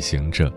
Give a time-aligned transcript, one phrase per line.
[0.00, 0.52] 行者，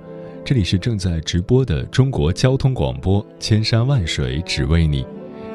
[0.45, 5.05] 这里是正在直播的中国交通广播，千山万水只为你，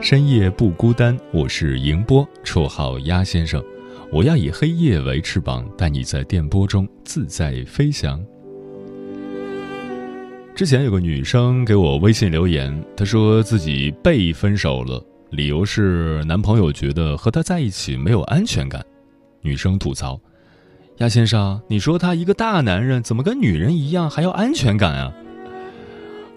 [0.00, 1.18] 深夜不孤单。
[1.32, 3.62] 我是迎波，绰号鸭先生。
[4.12, 8.22] 我要以黑夜为翅膀，带你在电波中自在飞翔。
[10.54, 18.84] 之前有个女生给我微信留言，她说自己被分手了，理由是男朋友觉得和她在一起没有安全感。
[19.40, 20.20] 女生吐槽。
[20.98, 25.12] 亚先生，你说他一个大男人，怎么跟女人一样还要安全感啊？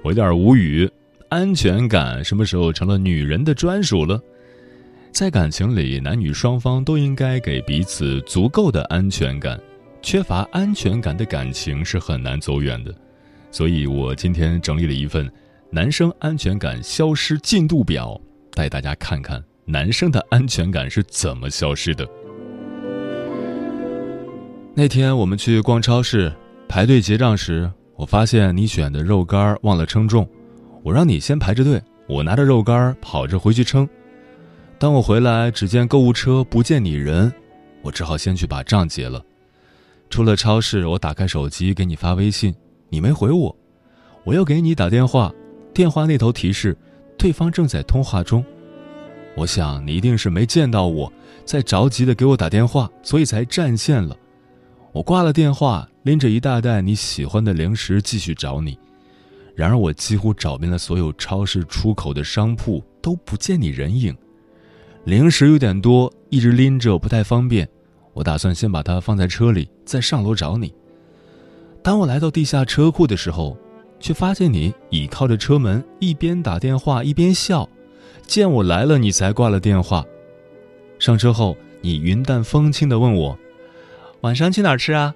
[0.03, 0.89] 我有点无语。
[1.29, 4.21] 安全感什么时候成了女人的专属了？
[5.11, 9.59] 在感情里，男女双方都应该给彼此足够的安全感。
[10.03, 12.93] 缺乏安全感的感情是很难走远的。
[13.49, 15.27] 所以我今天整理了一份
[15.71, 18.19] 男生安全感消失进度表，
[18.53, 22.07] 带大家看看男生的安全感是怎么消失的。
[24.73, 26.31] 那天我们去逛超市，
[26.69, 30.25] 排队结账时，我发现你选的肉干忘了称重，
[30.81, 33.88] 我让你先排着队，我拿着肉干跑着回去称。
[34.79, 37.31] 当我回来，只见购物车不见你人，
[37.81, 39.22] 我只好先去把账结了。
[40.09, 42.56] 出了超市，我打开手机给你发微信，
[42.88, 43.53] 你没回我，
[44.24, 45.34] 我又给你打电话，
[45.74, 46.78] 电话那头提示
[47.18, 48.44] 对方正在通话中。
[49.35, 51.12] 我想你一定是没见到我，
[51.44, 54.16] 在着急的给我打电话，所以才占线了。
[54.94, 58.78] 我挂了电话，拎着一大袋你喜欢的零食继续找你。
[59.56, 64.16] 然而我几乎找遍了所有超市出口的商铺，都不见你人影。
[65.06, 67.68] 零食有点多，一直拎着不太方便。
[68.13, 70.74] 我打算先把它放在车里，再上楼找你。
[71.81, 73.57] 当我来到地下车库的时候，
[74.00, 77.68] 却发现你倚靠着车门，一边打电话一边笑。
[78.28, 80.06] 见我来了，你才挂了电话。
[81.00, 83.38] 上车后，你云淡风轻地问我。
[84.21, 85.13] 晚上去哪儿吃啊？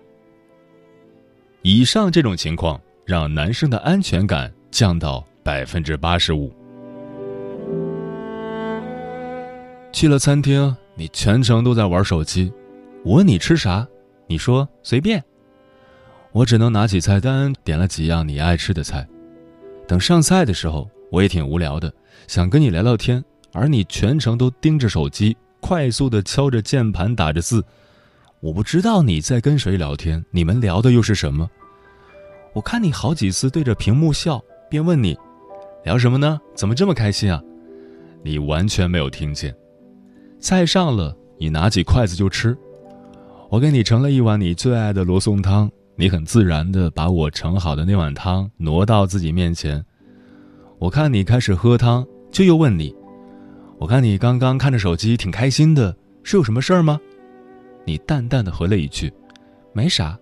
[1.62, 6.52] 以上这种情况让男生的安全感降到百分之八十五。
[9.92, 12.52] 去了餐厅，你全程都在玩手机。
[13.04, 13.88] 我问你吃啥，
[14.26, 15.24] 你说随便。
[16.32, 19.08] 我只能拿起菜单点了几样你爱吃的菜。
[19.88, 21.94] 等上菜的时候，我也挺无聊的，
[22.28, 23.24] 想跟你聊聊天，
[23.54, 27.64] 而你全程都盯着手机，快速的敲着键盘打着字。
[28.46, 31.50] 我不知道你在跟谁聊天，你们聊的又是什么？
[32.54, 34.40] 我看你好几次对着屏幕笑，
[34.70, 35.18] 便问你，
[35.84, 36.40] 聊什么呢？
[36.54, 37.42] 怎么这么开心啊？
[38.24, 39.52] 你完全没有听见。
[40.40, 42.56] 菜上了，你拿起筷子就吃。
[43.50, 49.84] 我给你盛了一碗你最爱的罗宋汤，你很自然的把我盛好的那碗汤挪到自己面前。
[50.78, 52.96] 我看你开始喝汤，就又问你，
[53.80, 57.02] 我看你刚刚看着手机挺开心的，是有什么事儿吗？
[57.86, 59.14] 你淡淡的回了一句
[59.72, 60.18] ：“没啥。”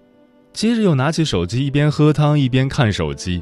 [0.53, 3.41] 接着又拿起手机，一边喝汤一边看手机。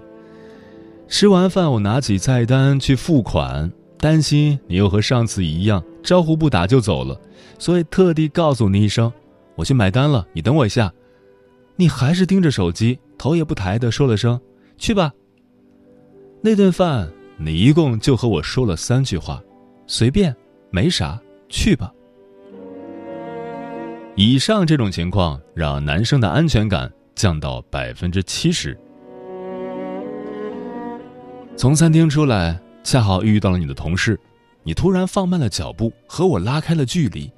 [1.10, 7.20] 吃完饭，我拿起菜单去付款，担心你又和上次一样招呼不打就走了，
[7.60, 9.12] 所以特地告诉你一声
[9.56, 10.94] ：“我去买单了，你等我一下。”
[11.76, 14.40] 你还是盯着手机，头也不抬的说了声
[14.78, 15.12] ：“去吧。”
[16.42, 19.42] 那顿饭，你一共就和我说了三句话
[19.88, 20.36] ：“随便，
[20.70, 21.20] 没啥，
[21.50, 21.92] 去吧。”
[24.16, 28.78] 以上这种情况让男生的安全感降到百分之七十。
[31.56, 34.20] 从餐厅出来，恰好遇到了你的同事，
[34.64, 37.32] 你突然放慢了脚步，和我拉开了距离。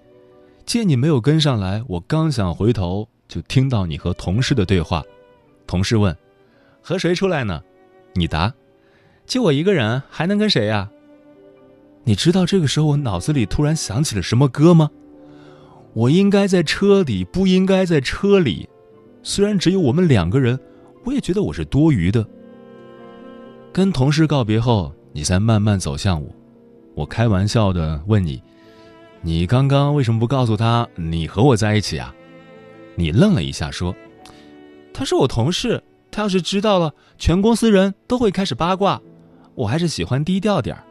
[0.66, 5.04] 见你没有跟上来，我刚想回头，就听到你和同事的对话。
[5.68, 6.16] 同事问
[6.82, 7.62] ：“和谁出来呢？”
[8.16, 8.52] 你答
[9.28, 10.90] ：“就我一个人，还能跟谁呀？”
[12.06, 14.90] 你知道这个时候我脑子里突然想起了什么歌吗？
[15.94, 18.68] 我应该在车里，不应该在车里。
[19.22, 20.60] 虽然只有我们两个人，
[21.04, 22.26] 我也觉得我是多余的。
[23.72, 26.28] 跟同事告别后，你才慢慢走向我。
[26.96, 28.42] 我开玩笑的问你
[29.22, 32.14] ：“你刚刚为什么不告诉他你和我在一起啊？”
[32.96, 33.96] 你愣了一下，说
[34.94, 39.02] ：“他是我同事，他要是知道了，全公司人都会开始八卦。
[39.56, 40.84] 我还是喜欢低调点儿。”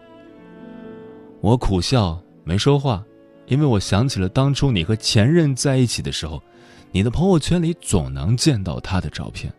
[1.40, 3.04] 我苦笑，没说话。
[3.46, 6.42] 因为我想起了当初你和前任在一起的时候，
[6.90, 9.52] 你的朋友圈里总能见到他的照片。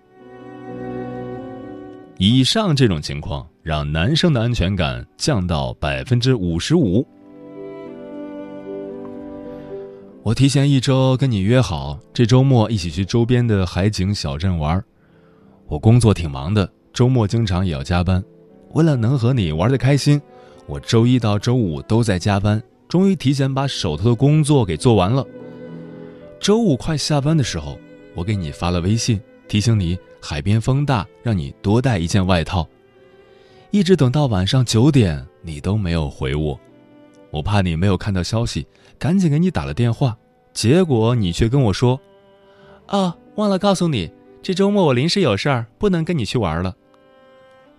[2.18, 7.06] 以上这种情况让男生的安全感降到百分之五十五。
[10.22, 14.82] 我提前一周跟你约好，这周末一起去周边的海景小镇玩。
[15.68, 18.24] 我工作挺忙的，周末经常也要加班。
[18.72, 20.22] 为了能和你玩的开心，
[20.66, 22.62] 我周一到周五都在加班。
[22.94, 25.26] 终于提前把手头的工作给做完了。
[26.40, 27.80] 周五快下班的时候，
[28.14, 32.70] 我给你发了微信，提醒你海边风大，让你多带一件外套。
[33.72, 36.60] 一直等到晚上九点，你都没有回我。
[37.32, 38.68] 我怕你没有看到消息，
[39.00, 40.16] 赶紧给你打了电话，
[40.54, 42.00] 结果你却跟我说
[42.86, 44.12] ：“啊，忘了告诉你，
[44.44, 46.76] 这周末我临时有事儿，不能跟你去玩了。”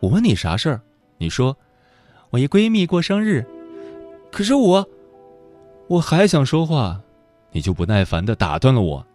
[0.02, 0.80] 我问你啥事儿，
[1.18, 1.56] 你说
[2.30, 3.46] ：“我一闺蜜过生日。”
[4.32, 4.88] 可是我。
[5.88, 7.00] 我还想说话，
[7.52, 9.06] 你就不耐烦的打断了我。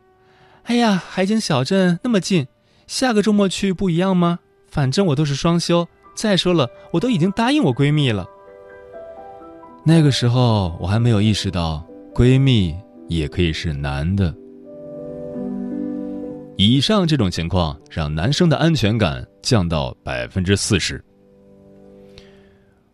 [0.64, 2.48] 哎呀，海景小镇那么近，
[2.86, 4.40] 下个周末去不一样吗？
[4.68, 5.88] 反正我都是双休。
[6.16, 8.26] 再说了，我都已经答应我闺蜜了。
[9.86, 11.84] 那个时候我还没有意识到，
[12.14, 12.76] 闺蜜
[13.08, 14.36] 也可以是男的。
[16.58, 21.04] 以上这种情况让男生的安全感降到百分之四十。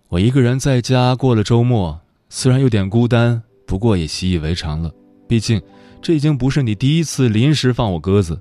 [0.07, 1.99] 我一个人在家过了周末，
[2.29, 3.41] 虽然有点孤单。
[3.65, 4.91] 不过也习以为常了，
[5.27, 5.61] 毕竟
[6.01, 8.39] 这已经不是你第一次临时放我鸽子。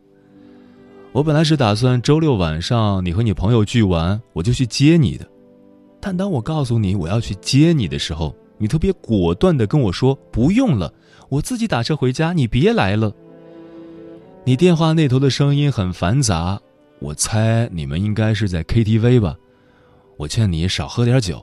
[1.13, 5.27] 我本来是打算周六晚上你和你朋友聚完，我就去接你的。
[6.01, 10.93] 但当我告诉你我要去接你的时候，你特别果断的跟我说不用了，
[11.29, 13.13] 我自己打车回家，你别来了。
[14.45, 16.61] 你电话那头的声音很繁杂，
[16.99, 19.37] 我猜你们应该是在 KTV 吧。
[20.19, 21.43] 我劝你少喝点酒。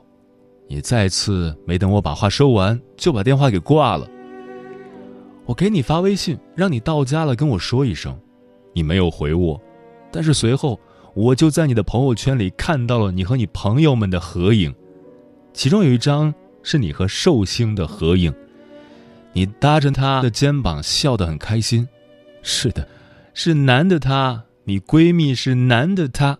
[0.68, 4.08] 你再次没等我把话说完，就把电话给挂了。
[5.44, 8.18] 我给你发微信，让你到家了跟我说一声，
[8.72, 9.60] 你没有回我。
[10.10, 10.78] 但是随后，
[11.14, 14.74] 我就在你的朋友圈里看到了你和你朋友们的合影，
[15.52, 16.32] 其中有一张
[16.62, 18.32] 是你和寿星的合影，
[19.32, 21.86] 你搭着他的肩膀笑得很开心。
[22.42, 22.88] 是的，
[23.34, 26.38] 是男的他，你闺蜜是男的他。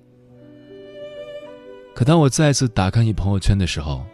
[1.94, 4.04] 可当我再次打开你朋友圈的时候，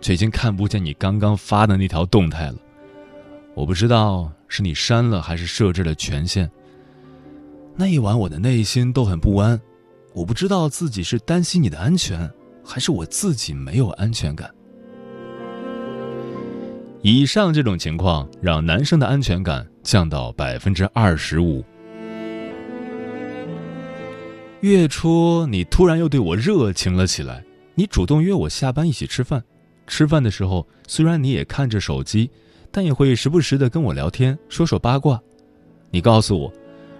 [0.00, 2.56] 却已经看不见你刚刚发的那条动态了，
[3.54, 6.50] 我不知道是你删了还是设置了权限。
[7.76, 9.60] 那一晚我的内心都很不安，
[10.12, 12.28] 我不知道自己是担心你的安全，
[12.64, 14.50] 还是我自己没有安全感。
[17.02, 21.64] 以上这种情况让男生的安全感降到百分之二十五。
[24.60, 27.44] 月初你突然又对我热情了起来，
[27.76, 29.40] 你主动约我下班一起吃饭。
[29.88, 32.30] 吃饭的时候，虽然你也看着手机，
[32.70, 35.20] 但也会时不时的跟我聊天，说说八卦。
[35.90, 36.52] 你告诉我，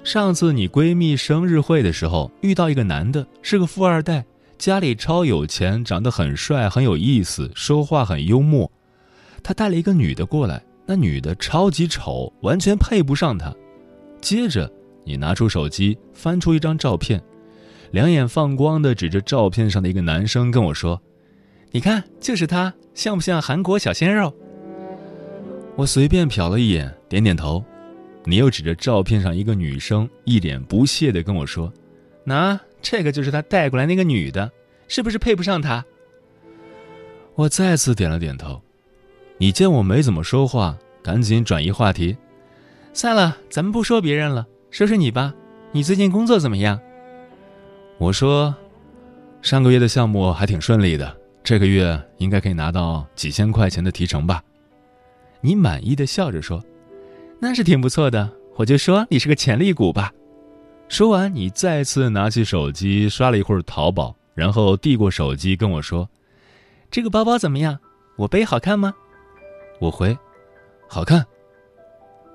[0.03, 4.25] 上次你闺蜜生日会的时候遇到一个男的，是个富二代，
[4.57, 8.71] 家里超有钱，长得很帅，很有意思，说话很幽默。
[9.43, 13.55] 他带了一个女的过来，那女的超级丑，完全配不上他。
[14.21, 14.71] 接着，
[15.05, 17.23] 你拿出手机翻出一张照片，
[17.91, 21.01] 两眼放光的指着照片上的一个男生跟我说。
[21.71, 24.35] 你看，就是他，像不像韩国小鲜肉？
[25.77, 27.65] 我随便瞟了一眼，点点头。
[28.25, 31.73] 你又指着照片上一个女生，一脸不屑的跟我说
[32.25, 34.51] ：“那这个就是他带过来那个女的，
[34.87, 35.85] 是不是配不上他？”
[37.37, 38.61] 我再次点了点头。
[39.37, 42.17] 你见我没怎么说话，赶紧转移话题。
[42.93, 45.35] 算了，咱们不说别人了，说说你吧。
[45.71, 46.81] 你最近工作怎么样？
[47.99, 48.55] 我说，
[49.43, 51.18] 上个月的项目还挺顺利的。
[51.49, 54.45] 这个月应该可以拿到几千块钱的提成吧？
[55.41, 56.63] 你满意的笑着说
[57.41, 60.13] ：“那是挺不错的。”我就说你是个潜力股吧。
[60.91, 66.07] 说完，你再次拿起手机刷了一会儿淘宝，然后递过手机跟我说
[66.93, 67.79] ：“这个包包怎么样？
[68.17, 68.93] 我背好看吗？”
[69.81, 70.15] 我回
[70.87, 71.25] ：“好看。”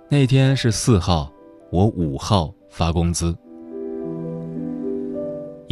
[0.10, 1.32] 那天是四号，
[1.70, 3.38] 我五号发工资。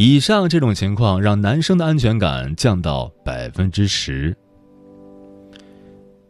[0.04, 4.36] 以上这种情况让男生的安全感降到百分之十。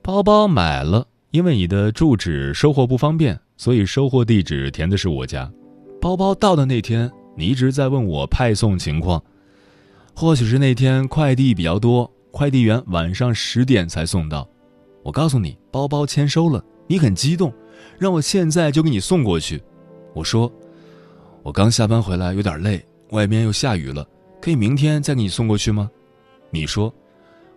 [0.02, 5.50] 包包买了，因为你的住址收货不方便，所以收货地址填的是我家。
[6.02, 9.24] 包包到的那天，你一直在问我派送情况，
[10.14, 14.46] 或许是那天快递比较多，快递员晚上十点才送到。
[15.02, 17.50] 我告诉你，包包签收了，你很激动，
[17.98, 19.62] 让我现在就给你送过去。
[20.12, 20.52] 我说，
[21.42, 24.06] 我刚下班回来有点累，外面又下雨了，
[24.40, 25.90] 可以明天再给你送过去吗？
[26.50, 26.92] 你说。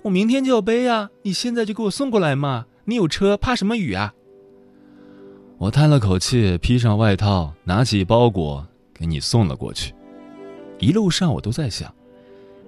[0.03, 2.67] 我明天就要背呀，你现在就给我送过来嘛！
[2.83, 4.13] 你有车，怕什么雨啊？
[5.57, 9.95] 我叹了口气，披上外套，拿起包裹给你送了过去。
[10.77, 11.91] 一路上我都在想，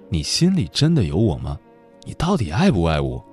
[0.08, 1.56] 你心里真的有我吗？
[2.04, 3.24] 你到底爱不爱我？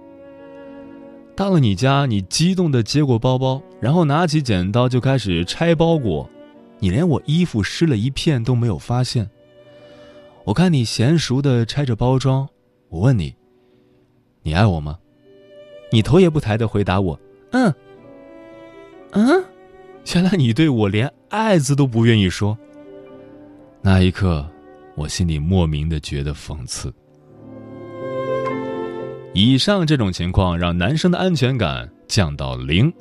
[1.35, 6.29] 到了你家，你激动地接过包包，然后拿起剪刀就开始拆包裹。
[6.77, 9.27] 你连我衣服湿了一片都没有发现。
[10.46, 12.48] 我看你娴熟的拆着包装，
[12.90, 13.36] 我问你。
[14.44, 15.00] 你爱我吗？
[15.92, 17.20] 你头也不抬的回答我
[17.52, 17.74] ：“嗯，
[19.14, 19.44] 嗯。”
[20.14, 22.56] 原来你对我连“爱”字都不愿意说。
[23.82, 24.48] 那一刻，
[24.96, 26.94] 我心里莫名的觉得讽刺。
[29.34, 32.94] 以上这种情况让男生的安全感降到零。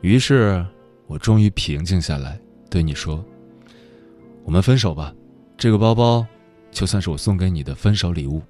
[0.00, 0.64] 于是，
[1.08, 2.40] 我终于平静下来，
[2.70, 3.24] 对你说
[4.46, 5.12] ：“我们分手吧，
[5.56, 6.26] 这个包包，
[6.70, 8.42] 就算是我送给你的分手礼物。”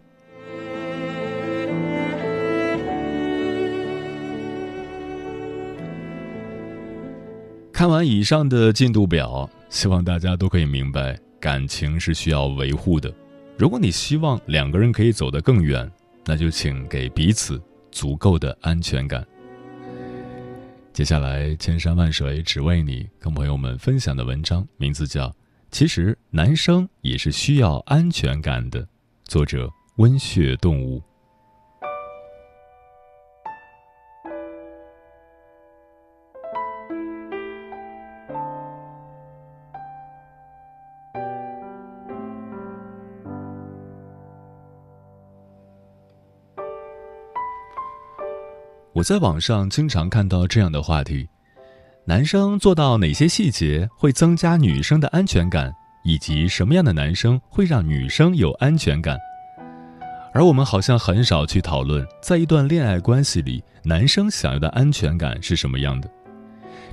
[7.73, 13.13] 看完以上的进度表，希望大家都可以明白，感情是需要维护的。
[13.59, 15.91] 如果你希望两个人可以走得更远，
[16.25, 19.27] 那就请给彼此足够的安全感。
[20.93, 25.29] 接下来，千山万水只为你，跟朋友们分享的文章名字叫
[25.75, 28.81] 《其实男生也是需要安全感的》，
[29.25, 31.03] 作者温血动物。
[48.93, 51.29] 我在网上经常看到这样的话题：
[52.07, 59.19] 男生做到哪些细节会增加女生的安全感，以及什么样的男生会让女生有安全感？
[60.35, 66.11] 而我们好像很少去讨论，在一段恋爱关系里，男生想要的安全感是什么样的。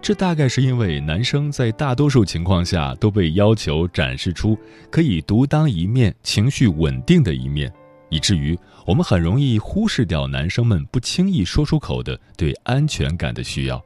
[0.01, 4.57] 这大概是因为男生在大多数情况下都被要求展示出
[4.89, 7.69] 可以独当一面、情绪稳定的一面。
[8.09, 13.83] 以至于我们很容易忽视掉男生们不轻易说出口的对安全感的需要。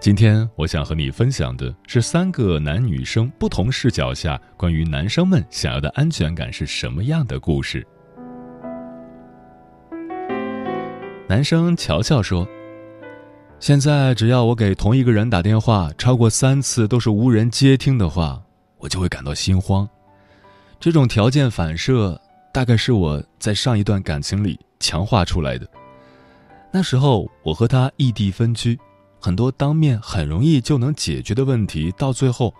[0.00, 7.84] 今天我想和你分享的是三个男女生不同视角下关于男生们想要的安全感是什么样的故事。
[11.28, 12.46] 男生乔乔说
[13.58, 18.40] ：“现在只要我给同一个人打电话超过三次都是无人接听的话，
[18.78, 19.86] 我就会感到心慌。
[20.78, 22.18] 这种条件反射。”
[22.50, 25.68] 大概是我在上一段感情里强化出来的。
[26.72, 28.76] 那时候我和他异地分居，
[29.20, 32.54] 很多当面很容易就能解决的问题，到最后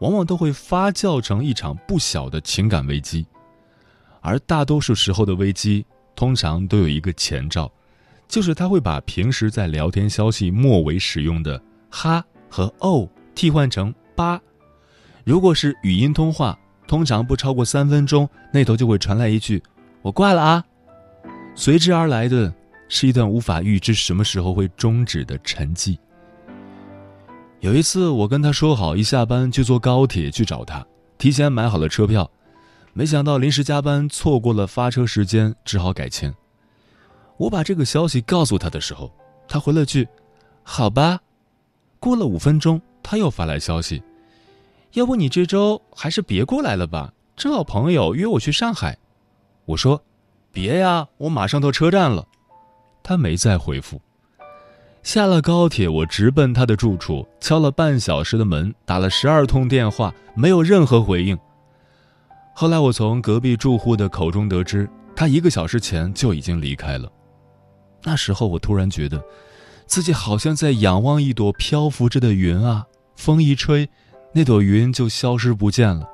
[0.00, 3.26] 往往都会发酵成一场不小的情感危机。
[4.20, 5.84] 而大多数时候的危机，
[6.16, 7.70] 通常都有一个前兆，
[8.28, 14.40] 就是他会把平时在聊天消息末尾使用的“哈”和“哦”替换成“八”。
[15.24, 16.58] 如果是语音通话。
[16.86, 19.62] 通常不超过三分钟，那头就会传来一句
[20.02, 20.62] “我挂了啊”，
[21.56, 22.54] 随之而来的
[22.88, 25.98] 是一段无法预知什么时候会终止的沉寂。
[27.60, 30.86] 有一次，我跟他说好一下班就坐高铁去找他，
[31.16, 32.30] 提前买好了车票，
[32.92, 36.34] 没想到临时加班错过了发车时间，只好改签。
[37.36, 39.10] 我把这个消息告诉他的时候，
[39.48, 40.06] 他回了句
[40.62, 41.20] “好吧”。
[41.98, 44.02] 过了五分钟，他又发来消息。
[44.92, 48.98] 要不你这周还是别过来了吧，正好朋友约我去上海。
[49.64, 50.04] 我说，
[50.52, 52.28] 别呀，我马上到车站了。
[53.04, 54.00] 他没再回复。
[55.04, 61.38] 下了高铁，我直奔他的住处，敲了半小时的门，打了十二通电话，没有任何回应。
[62.54, 67.08] 后来我从隔壁住户的口中得知，他一个小时前就已经离开了。
[68.02, 69.22] 那时候我突然觉得，
[69.86, 73.88] 自己好像在仰望一朵漂浮着的云啊，风一吹。
[74.36, 76.08] 那朵云就消失不见了。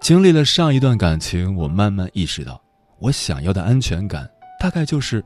[0.00, 2.62] 经历了上一段感情，我慢慢意识到，
[3.00, 5.24] 我想要的安全感，大概就是，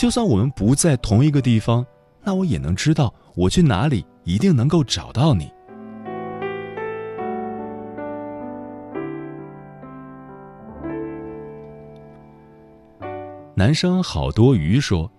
[0.00, 1.84] 就算我们不在同一个地方，
[2.24, 5.52] 那我也能知道我去哪里一定能够找到你。
[13.54, 15.12] 男生好多鱼说：“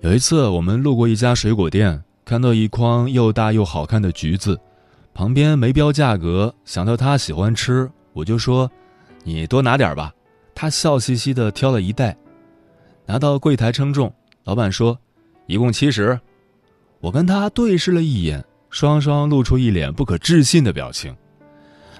[0.00, 4.58] 有一次我们路过一家水果店，看到一筐又大又好看的橘子，
[5.12, 8.70] 旁边没标价格，想到他喜欢吃，我就说
[9.22, 10.14] ：‘你多拿点吧。’
[10.56, 12.16] 他笑嘻嘻的挑了一袋，
[13.06, 14.12] 拿到柜台称重，
[14.44, 14.98] 老板说
[15.46, 16.18] ：‘一共七十。’
[17.00, 21.16] 我跟他对视了一眼，双双露出一脸不可置信的表情。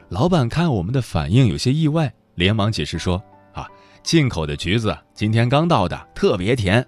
[0.09, 3.23] 老板看我们的反应有些意外，连忙解释说。”
[3.55, 3.67] 啊
[4.03, 6.87] 进口的橘子今天刚到的，特别甜。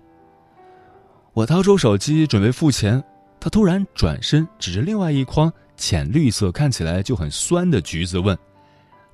[1.33, 3.03] 我掏出手机准备付钱，
[3.41, 8.37] 他突然转身指着另外一筐浅绿色、看起来就很酸的橘子问：“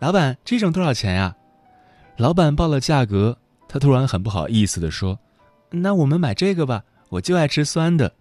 [0.00, 1.34] 老板，这种多少钱呀？”
[2.16, 5.18] 老板报了价格，他突然很不好意思地说
[5.70, 8.12] ：“那我们买这个吧，我就爱吃酸的。”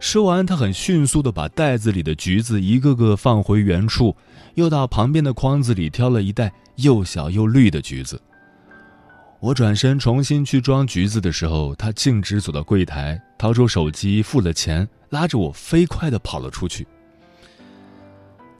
[0.00, 4.16] 说完，他很迅速地把袋子里的橘子一个个放回原处，
[4.54, 8.20] 又到旁边的筐子里挑了一袋又小又绿的橘子。
[9.40, 16.86] 我转身重新去装橘子的时候，他径直走到柜台，掏出手机付了钱，拉着我飞快地跑了出去。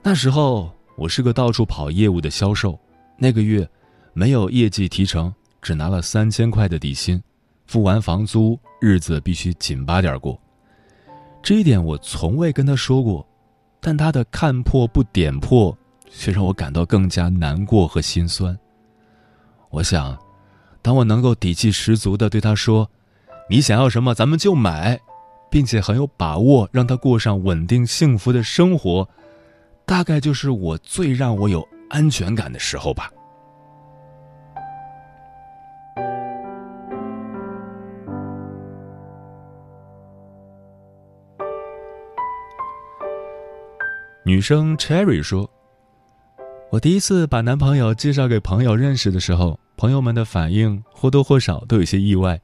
[0.03, 2.79] 那时候我是个到处跑业务的销售，
[3.17, 3.69] 那个月
[4.13, 7.23] 没有业绩提成，只拿了三千块的底薪，
[7.67, 10.41] 付完房租，日子必须紧巴点过。
[11.43, 13.27] 这一点我从未跟他说过，
[13.81, 15.77] 但他的看破不点破，
[16.11, 18.59] 却让我感到更加难过和心酸。
[19.71, 20.19] 我想。
[20.81, 22.89] 当我能够底气十足的对他说
[23.51, 24.99] ：“你想要什么，咱们就买，
[25.51, 29.07] 并且很有把握让他过上稳定幸福的生活，
[29.85, 33.11] 大概就是我最让我有安全感的时候吧。”
[44.29, 45.49] 女生 Cherry 说
[46.69, 52.39] ：“我第一次把男朋友介绍给朋友认识的时候。”朋友们的反应或多或少都有些意外。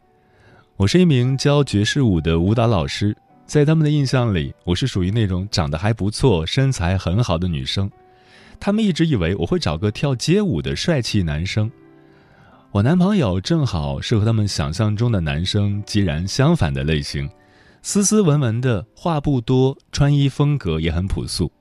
[0.76, 3.14] 我是一名教爵士舞的舞蹈老师，
[3.44, 7.90] 在他们的印象里，我是属于那种长得还不错、身材很好的女生。
[8.58, 11.70] 他们一直以为我会找个跳街舞的帅气男生。
[12.70, 17.28] 我男朋友正好是和他们想象中的男生截然相反的类型，
[17.82, 21.52] 斯斯文文的，话不多，穿衣风格也很朴素。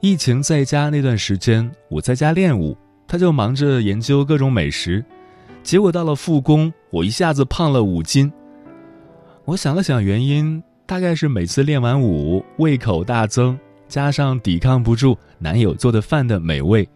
[0.00, 2.76] 疫情在家那段时间，我在家练舞。
[3.06, 5.04] 他就忙着研究各种美食，
[5.64, 8.32] 结果到了复工，我一下子胖了五斤。
[9.44, 13.58] 我想了想原因，大概是每次练完舞，胃口大增，
[13.88, 16.88] 加上抵抗不住男友做的饭的美味，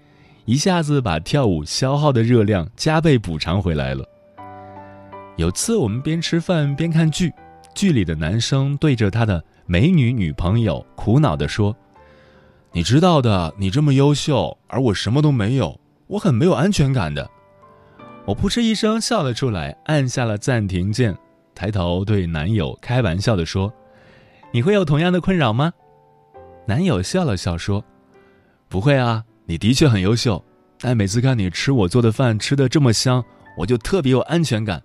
[0.44, 4.02] 一下子把跳舞消耗的热量加倍补偿回来了。
[5.36, 7.32] 有次我们边吃饭边看剧，
[7.74, 11.76] 剧里的男生对着他的美女女朋友苦恼地说
[12.74, 17.28] ：“你知道的，你这么优秀，而我什么都没有。”我很没有安全感的，
[18.26, 21.16] 我扑哧一声笑了出来，按下了暂停键，
[21.54, 23.72] 抬头对男友开玩笑的说
[24.52, 25.72] ：“你会有同样的困扰吗？”
[26.68, 27.82] 男友笑了笑说
[28.68, 30.44] ：“不会啊，你的确很优秀，
[30.78, 33.24] 但每次看你吃我做的饭吃的这么香，
[33.56, 34.82] 我就特别有安全感。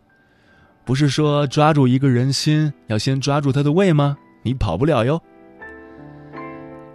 [0.86, 4.18] 不是说抓住一个人心要先抓住他的胃吗？
[4.42, 5.22] 你跑不了哟。”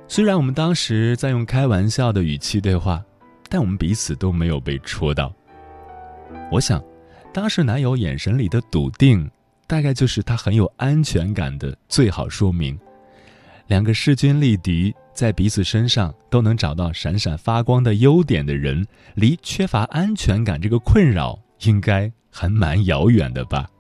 [0.06, 3.02] 虽然我们当时在用开玩笑的语气对话。
[3.50, 5.32] 但我们彼此都没有被戳到。
[6.50, 6.82] 我想，
[7.32, 9.30] 当时男友眼神里的笃定，
[9.68, 12.76] 大概就是他很有安全感的最好说明。
[13.68, 23.70] 两个势均力敌，在彼此身上都能找到闪闪发光的优点的人，离缺乏安全感这个困扰，应该还蛮遥远的吧。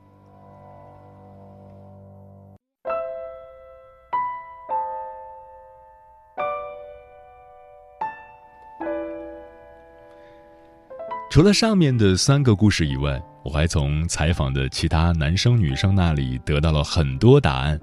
[11.34, 17.76] 除了上面的三个故事以外，我还从采访的其他男生女生那里得到了很多答案，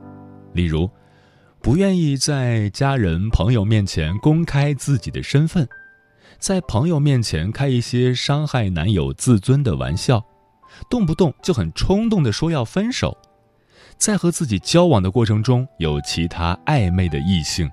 [0.53, 0.89] 例如，
[1.61, 5.67] 不愿意在家人朋友面前公开自己的身份，
[6.39, 10.23] 在朋友面前开一些伤害男友自尊的玩笑，
[10.89, 13.17] 动不动就很冲动的说要分手，
[13.97, 17.69] 在和自己交往的过程中有其他暧昧的异性，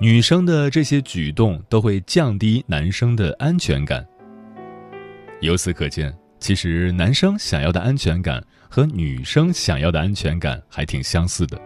[0.00, 4.02] 女生的这些举动都会降低男生的安全感。
[5.42, 11.60] 由此可见，其实男生想要的安全感和女生想要的安全感还挺相似的，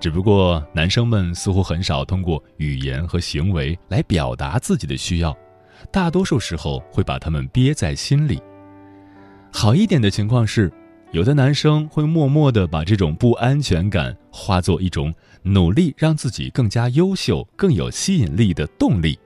[0.00, 5.36] 只不过男生们似乎很少通过语言和行为来表达自己的需要，
[5.92, 8.40] 大多数时候会把他们憋在心里。
[9.52, 10.72] 好一点的情况是，
[11.12, 15.12] 有的男生会默默地把这种不安全感化作一种
[15.42, 19.18] 努力让自己更加优秀、更有吸引力的动力，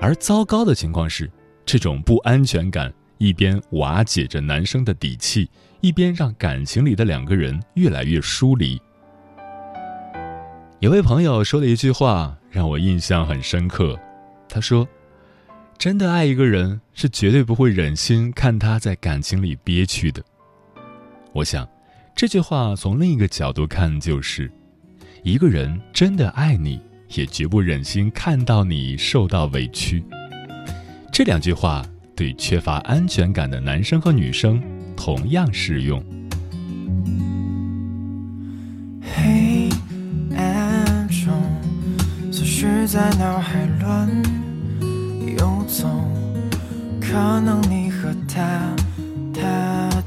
[0.00, 1.30] 而糟糕的情况是。
[1.68, 5.50] 这种不安全感一边瓦解着男生的底气，
[5.82, 8.80] 一边让感情里的两个人越来越疏离。
[10.80, 14.00] 有位朋友说了一句话，让我印象很深刻。
[14.48, 14.88] 他说
[15.76, 20.24] ：“真的爱一个人，是绝对不会忍心看他在感情里憋屈的。”
[21.34, 21.68] 我想，
[22.16, 24.50] 这句话从另一个角度看，就是
[25.22, 30.02] 一个人真的爱你，也绝不忍心看到你受到委屈。
[31.18, 34.62] 这两句话对缺乏安全感的男生和女生
[34.96, 36.00] 同样适用。
[39.02, 39.68] 黑
[40.36, 41.34] 暗中，
[42.30, 44.08] 思绪在脑海乱
[45.36, 45.88] 游走，
[47.00, 48.76] 可能你和他，
[49.34, 49.97] 他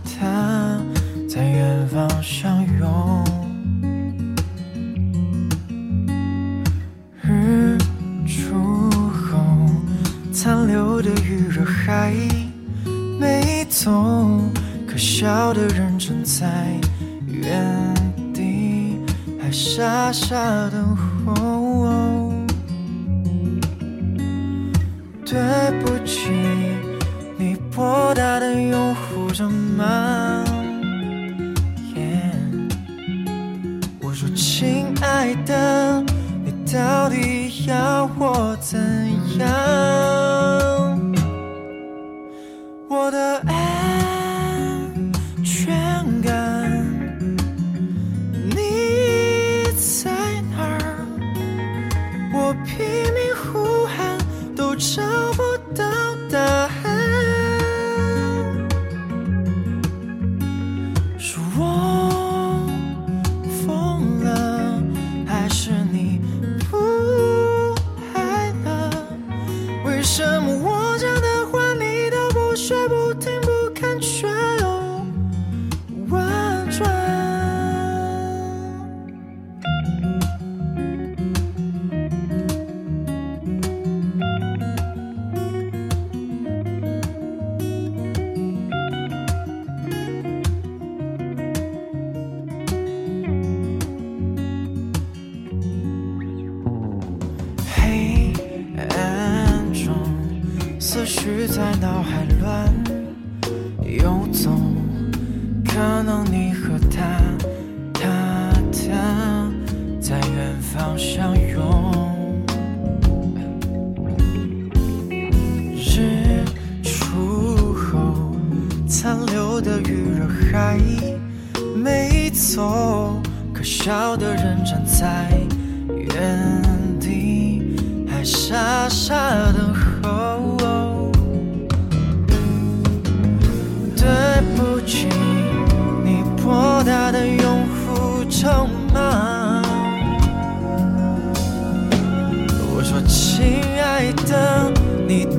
[15.22, 16.48] 笑的人正在
[17.28, 17.94] 原
[18.34, 18.98] 地，
[19.40, 20.36] 还傻傻
[20.72, 22.34] 等候。
[25.24, 25.40] 对
[25.84, 26.32] 不起，
[27.38, 30.44] 你拨打的用户正忙
[34.02, 36.04] 我说亲爱的，
[36.44, 38.80] 你到底要我怎
[39.38, 39.81] 样？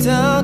[0.05, 0.42] 你